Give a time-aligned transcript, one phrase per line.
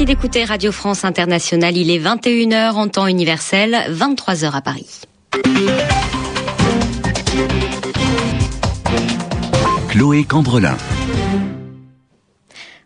[0.00, 1.76] Merci d'écouter Radio France Internationale.
[1.76, 4.86] Il est 21h en temps universel, 23h à Paris.
[9.90, 10.78] Chloé Cambrelin.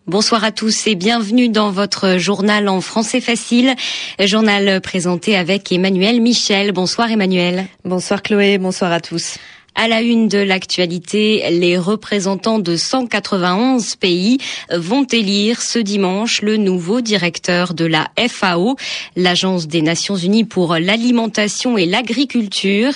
[0.09, 3.77] Bonsoir à tous et bienvenue dans votre journal en français facile,
[4.19, 6.73] journal présenté avec Emmanuel Michel.
[6.73, 7.67] Bonsoir Emmanuel.
[7.85, 9.37] Bonsoir Chloé, bonsoir à tous.
[9.77, 14.39] À la une de l'actualité, les représentants de 191 pays
[14.71, 18.77] vont élire ce dimanche le nouveau directeur de la FAO,
[19.17, 22.93] l'Agence des Nations Unies pour l'alimentation et l'agriculture.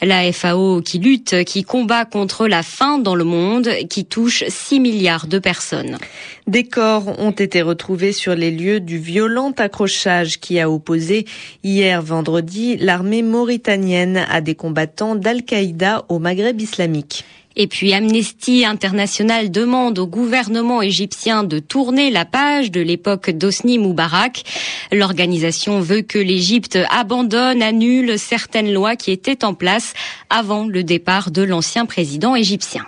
[0.00, 4.80] La FAO qui lutte, qui combat contre la faim dans le monde, qui touche 6
[4.80, 5.98] milliards de personnes.
[6.46, 11.26] Des corps ont été retrouvés sur les lieux du violent accrochage qui a opposé
[11.62, 17.24] hier vendredi l'armée mauritanienne à des combattants d'Al-Qaïda au Maghreb islamique.
[17.54, 23.78] Et puis Amnesty International demande au gouvernement égyptien de tourner la page de l'époque d'Osni
[23.78, 24.44] Moubarak.
[24.90, 29.92] L'organisation veut que l'Égypte abandonne, annule certaines lois qui étaient en place
[30.30, 32.86] avant le départ de l'ancien président égyptien.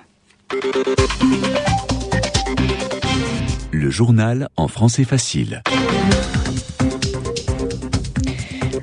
[3.71, 5.63] Le journal en français facile.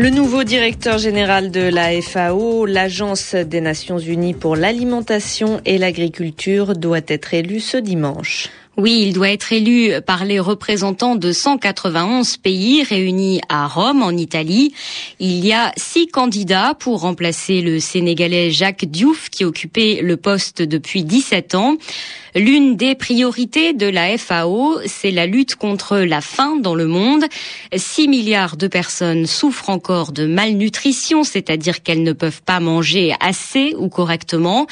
[0.02, 6.76] Le nouveau directeur général de la FAO, l'Agence des Nations Unies pour l'alimentation et l'agriculture,
[6.76, 8.50] doit être élu ce dimanche.
[8.78, 14.10] Oui, il doit être élu par les représentants de 191 pays réunis à Rome, en
[14.12, 14.74] Italie.
[15.20, 20.64] Il y a six candidats pour remplacer le Sénégalais Jacques Diouf, qui occupait le poste
[20.64, 21.76] depuis 17 ans.
[22.34, 27.26] L'une des priorités de la FAO, c'est la lutte contre la faim dans le monde.
[27.76, 33.76] 6 milliards de personnes souffrent encore de malnutrition, c'est-à-dire qu'elles ne peuvent pas manger assez
[33.78, 34.66] ou correctement.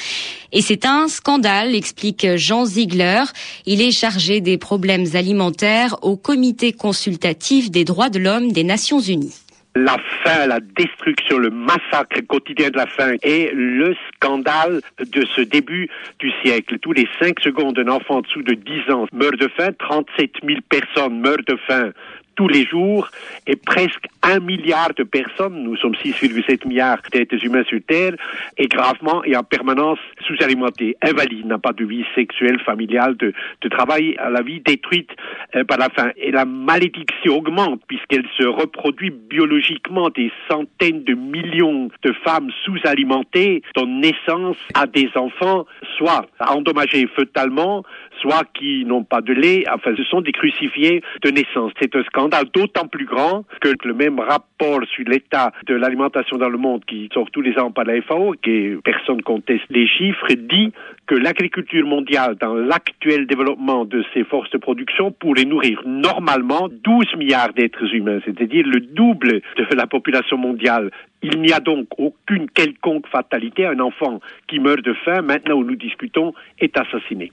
[0.53, 3.23] Et c'est un scandale, explique Jean Ziegler.
[3.65, 9.01] Il est chargé des problèmes alimentaires au comité consultatif des droits de l'homme des Nations
[9.01, 9.35] Unies
[9.75, 15.41] la faim, la destruction, le massacre quotidien de la faim et le scandale de ce
[15.41, 16.79] début du siècle.
[16.79, 20.59] Tous les cinq secondes, un enfant dessous de 10 ans meurt de faim, 37 000
[20.69, 21.91] personnes meurent de faim
[22.39, 23.09] tous les jours
[23.47, 28.13] et presque un milliard de personnes, nous sommes 6,7 milliards d'êtres humains sur Terre,
[28.57, 33.67] et gravement et en permanence sous-alimentés, invalides, n'a pas de vie sexuelle, familiale, de, de
[33.67, 35.09] travail, à la vie détruite
[35.53, 36.11] euh, par la faim.
[36.15, 40.09] Et la malédiction augmente puisqu'elle se reproduit biologiquement.
[40.09, 45.65] Des centaines de millions de femmes sous-alimentées donnent naissance à des enfants,
[45.97, 47.83] soit endommagés fetalement,
[48.21, 49.65] soit qui n'ont pas de lait.
[49.73, 51.71] Enfin, ce sont des crucifiés de naissance.
[51.81, 56.49] C'est un scandale d'autant plus grand que le même rapport sur l'état de l'alimentation dans
[56.49, 60.27] le monde qui sort tous les ans par la FAO, qui personne conteste les chiffres,
[60.33, 60.71] dit
[61.07, 67.15] que l'agriculture mondiale, dans l'actuel développement de ses forces de production, pourrait nourrir normalement 12
[67.17, 70.91] milliards d'êtres humains, c'est-à-dire le double de la population mondiale.
[71.21, 73.65] Il n'y a donc aucune quelconque fatalité.
[73.65, 77.31] Un enfant qui meurt de faim, maintenant où nous discutons, est assassiné.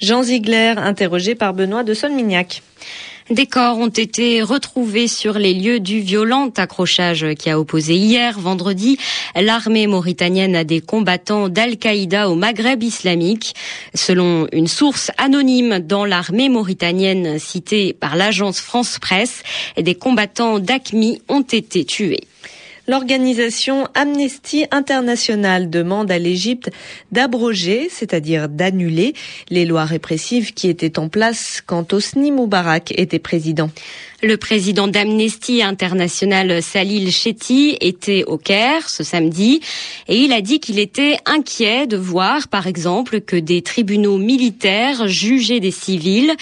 [0.00, 2.62] Jean Ziegler, interrogé par Benoît de Solmignac.
[3.30, 8.38] Des corps ont été retrouvés sur les lieux du violent accrochage qui a opposé hier,
[8.38, 8.96] vendredi,
[9.36, 13.54] l'armée mauritanienne à des combattants d'Al-Qaïda au Maghreb islamique.
[13.92, 19.42] Selon une source anonyme dans l'armée mauritanienne citée par l'agence France Presse,
[19.76, 22.22] des combattants d'ACMI ont été tués.
[22.88, 26.70] L'organisation Amnesty International demande à l'Égypte
[27.12, 29.12] d'abroger, c'est-à-dire d'annuler,
[29.50, 33.70] les lois répressives qui étaient en place quand Hosni Moubarak était président.
[34.22, 39.60] Le président d'Amnesty International, Salil Shetty, était au Caire ce samedi
[40.08, 45.08] et il a dit qu'il était inquiet de voir, par exemple, que des tribunaux militaires
[45.08, 46.32] jugeaient des civils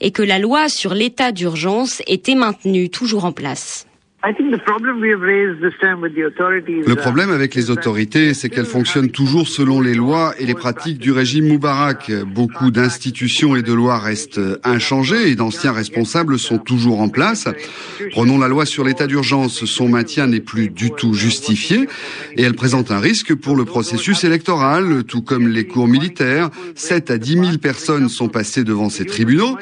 [0.00, 3.86] et que la loi sur l'état d'urgence était maintenue toujours en place.
[6.86, 10.98] Le problème avec les autorités, c'est qu'elles fonctionnent toujours selon les lois et les pratiques
[10.98, 12.12] du régime Moubarak.
[12.26, 17.48] Beaucoup d'institutions et de lois restent inchangées et d'anciens responsables sont toujours en place.
[18.10, 19.64] Prenons la loi sur l'état d'urgence.
[19.64, 21.88] Son maintien n'est plus du tout justifié
[22.36, 26.50] et elle présente un risque pour le processus électoral, tout comme les cours militaires.
[26.74, 29.56] 7 à 10 000 personnes sont passées devant ces tribunaux.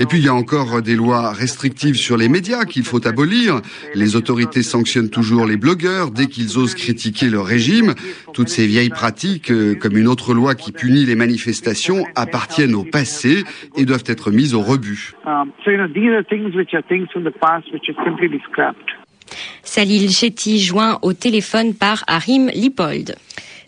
[0.00, 3.62] Et puis il y a encore des lois restrictives sur les médias qu'il faut abolir.
[3.94, 7.94] Les autorités sanctionnent toujours les blogueurs dès qu'ils osent critiquer le régime.
[8.32, 12.84] Toutes ces vieilles pratiques, euh, comme une autre loi qui punit les manifestations, appartiennent au
[12.84, 13.44] passé
[13.76, 15.14] et doivent être mises au rebut.
[19.62, 23.16] Salil Shetty joint au téléphone par Harim Lipold.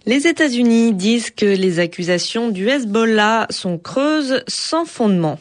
[0.06, 5.38] Les États-Unis disent que les accusations du Hezbollah sont creuses sans fondement.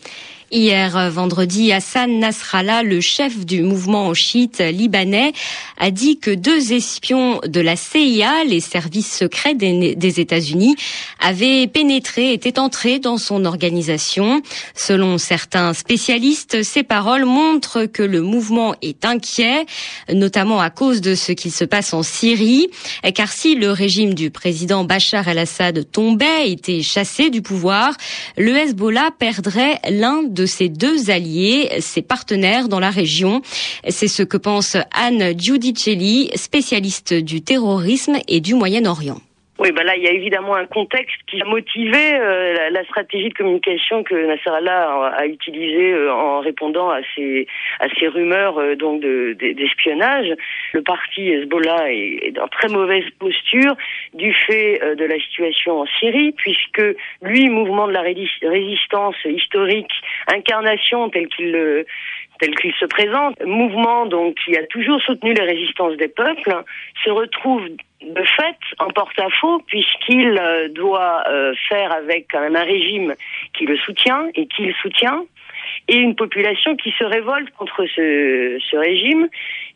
[0.55, 5.33] Hier euh, vendredi, Hassan Nasrallah, le chef du mouvement chiite libanais,
[5.79, 10.75] a dit que deux espions de la CIA, les services secrets des, États-Unis,
[11.19, 14.43] avaient pénétré, étaient entrés dans son organisation.
[14.75, 19.65] Selon certains spécialistes, ces paroles montrent que le mouvement est inquiet,
[20.13, 22.67] notamment à cause de ce qui se passe en Syrie,
[23.15, 27.97] car si le régime du président Bachar el-Assad tombait, était chassé du pouvoir,
[28.37, 33.41] le Hezbollah perdrait l'un de de ses deux alliés, ses partenaires dans la région.
[33.87, 39.21] C'est ce que pense Anne Giudicelli, spécialiste du terrorisme et du Moyen-Orient.
[39.63, 43.29] Oui, ben là, il y a évidemment un contexte qui a motivé euh, la, stratégie
[43.29, 47.47] de communication que Nasser Allah a, utilisée euh, en répondant à ces
[47.79, 50.35] à ces rumeurs euh, donc d'espionnage.
[50.73, 53.77] Le parti Hezbollah est, est, en très mauvaise posture
[54.13, 56.83] du fait de la situation en Syrie, puisque
[57.21, 59.93] lui, mouvement de la résistance historique,
[60.27, 61.85] incarnation tel qu'il
[62.39, 66.63] tel qu'il se présente, mouvement donc qui a toujours soutenu les résistances des peuples,
[67.05, 67.69] se retrouve
[68.05, 73.15] de fait en porte-à-faux puisqu'il euh, doit euh, faire avec un régime
[73.57, 75.23] qui le soutient et qui le soutient
[75.87, 79.27] et une population qui se révolte contre ce, ce régime.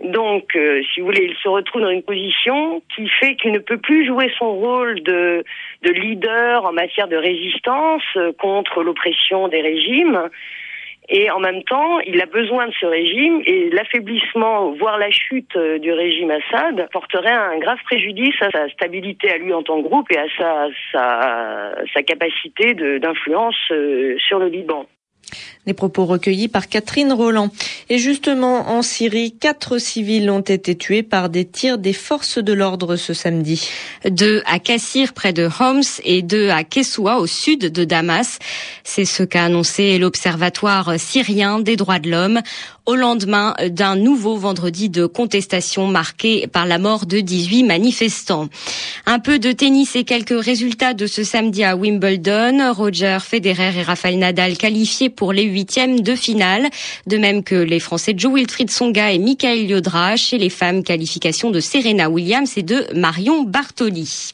[0.01, 3.59] Donc, euh, si vous voulez, il se retrouve dans une position qui fait qu'il ne
[3.59, 5.43] peut plus jouer son rôle de,
[5.83, 8.03] de leader en matière de résistance
[8.37, 10.29] contre l'oppression des régimes.
[11.09, 15.55] Et en même temps, il a besoin de ce régime et l'affaiblissement, voire la chute
[15.55, 19.81] euh, du régime Assad porterait un grave préjudice à sa stabilité à lui en tant
[19.81, 24.85] que groupe et à sa, sa, sa capacité d'influence euh, sur le Liban.
[25.67, 27.49] Les propos recueillis par Catherine Roland.
[27.89, 32.53] Et justement, en Syrie, quatre civils ont été tués par des tirs des forces de
[32.53, 33.67] l'ordre ce samedi.
[34.09, 38.39] Deux à Kassir, près de Homs, et deux à Kessoua, au sud de Damas.
[38.85, 42.41] C'est ce qu'a annoncé l'Observatoire syrien des droits de l'homme
[42.87, 48.47] au lendemain d'un nouveau vendredi de contestation marqué par la mort de 18 manifestants.
[49.05, 52.73] Un peu de tennis et quelques résultats de ce samedi à Wimbledon.
[52.73, 56.69] Roger Federer et Rafael Nadal qualifiés pour les de finale,
[57.07, 61.51] de même que les Français Joe Wilfried Songa et Michael Liodra chez les femmes qualification
[61.51, 64.33] de Serena Williams et de Marion Bartoli.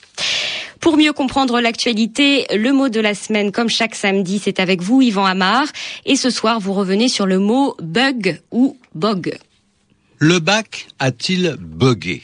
[0.79, 5.01] Pour mieux comprendre l'actualité, le mot de la semaine, comme chaque samedi, c'est avec vous,
[5.01, 5.65] Yvan Amar.
[6.05, 9.37] Et ce soir, vous revenez sur le mot bug ou bog.
[10.17, 12.21] Le bac a-t-il bugué?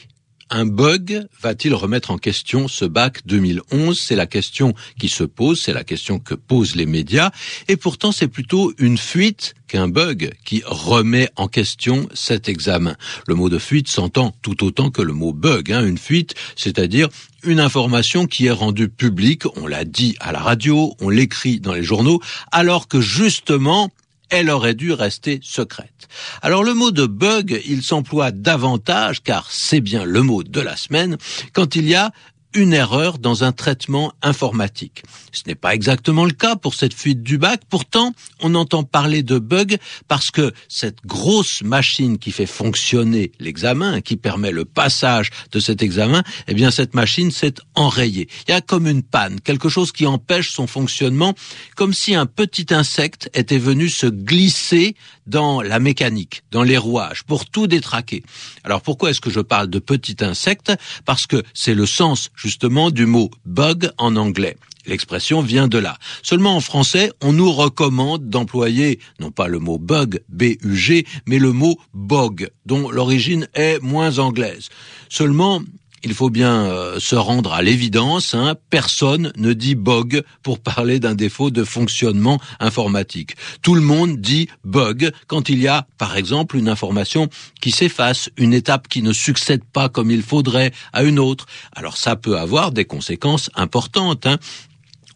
[0.50, 5.60] Un bug va-t-il remettre en question ce bac 2011 C'est la question qui se pose,
[5.62, 7.30] c'est la question que posent les médias,
[7.68, 12.96] et pourtant c'est plutôt une fuite qu'un bug qui remet en question cet examen.
[13.28, 17.08] Le mot de fuite s'entend tout autant que le mot bug, hein, une fuite, c'est-à-dire
[17.44, 21.72] une information qui est rendue publique, on l'a dit à la radio, on l'écrit dans
[21.72, 22.20] les journaux,
[22.50, 23.90] alors que justement,
[24.30, 26.08] elle aurait dû rester secrète.
[26.42, 30.76] Alors le mot de bug, il s'emploie davantage, car c'est bien le mot de la
[30.76, 31.18] semaine,
[31.52, 32.12] quand il y a
[32.54, 35.02] une erreur dans un traitement informatique.
[35.32, 39.22] Ce n'est pas exactement le cas pour cette fuite du bac, pourtant on entend parler
[39.22, 45.30] de bug parce que cette grosse machine qui fait fonctionner l'examen, qui permet le passage
[45.52, 48.28] de cet examen, eh bien cette machine s'est enrayée.
[48.48, 51.34] Il y a comme une panne, quelque chose qui empêche son fonctionnement,
[51.76, 57.22] comme si un petit insecte était venu se glisser dans la mécanique, dans les rouages,
[57.22, 58.24] pour tout détraquer.
[58.64, 60.72] Alors pourquoi est-ce que je parle de petit insecte?
[61.04, 64.56] Parce que c'est le sens justement du mot bug en anglais.
[64.86, 65.98] L'expression vient de là.
[66.22, 71.52] Seulement en français, on nous recommande d'employer non pas le mot bug, B-U-G, mais le
[71.52, 74.70] mot bog, dont l'origine est moins anglaise.
[75.10, 75.60] Seulement,
[76.02, 81.00] il faut bien euh, se rendre à l'évidence, hein, personne ne dit bug pour parler
[81.00, 83.36] d'un défaut de fonctionnement informatique.
[83.62, 87.28] Tout le monde dit bug quand il y a, par exemple, une information
[87.60, 91.46] qui s'efface, une étape qui ne succède pas comme il faudrait à une autre.
[91.74, 94.26] Alors ça peut avoir des conséquences importantes.
[94.26, 94.38] Hein.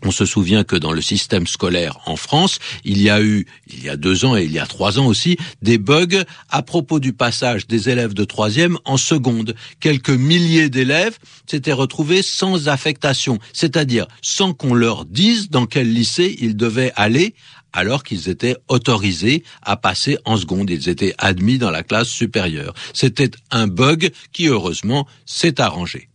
[0.05, 3.83] On se souvient que dans le système scolaire en France, il y a eu, il
[3.83, 7.01] y a deux ans et il y a trois ans aussi, des bugs à propos
[7.01, 9.55] du passage des élèves de troisième en seconde.
[9.81, 16.37] Quelques milliers d'élèves s'étaient retrouvés sans affectation, c'est-à-dire sans qu'on leur dise dans quel lycée
[16.39, 17.35] ils devaient aller
[17.73, 20.71] alors qu'ils étaient autorisés à passer en seconde.
[20.71, 22.75] Ils étaient admis dans la classe supérieure.
[22.93, 26.09] C'était un bug qui, heureusement, s'est arrangé.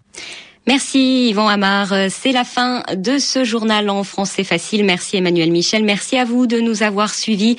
[0.67, 1.93] Merci Yvan Amar.
[2.09, 4.83] C'est la fin de ce journal en français facile.
[4.83, 5.83] Merci Emmanuel Michel.
[5.83, 7.57] Merci à vous de nous avoir suivis.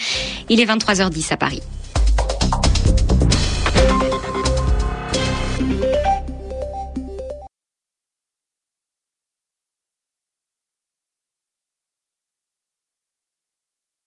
[0.48, 1.62] Il est 23h10 à Paris.